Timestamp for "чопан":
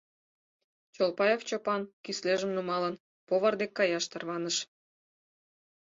1.47-1.81